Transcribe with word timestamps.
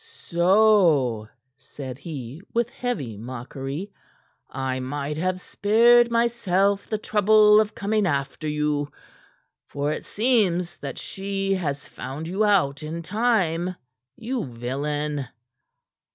"So!" 0.03 1.29
said 1.59 1.99
he, 1.99 2.41
with 2.55 2.71
heavy 2.71 3.17
mockery. 3.17 3.91
"I 4.49 4.79
might 4.79 5.15
have 5.17 5.39
spared 5.39 6.09
myself 6.09 6.87
the 6.87 6.97
trouble 6.97 7.59
of 7.61 7.75
coming 7.75 8.07
after 8.07 8.47
you. 8.47 8.91
For 9.67 9.91
it 9.91 10.03
seems 10.05 10.77
that 10.77 10.97
she 10.97 11.53
has 11.53 11.87
found 11.87 12.27
you 12.27 12.43
out 12.43 12.81
in 12.81 13.03
time, 13.03 13.75
you 14.15 14.43
villain!" 14.43 15.27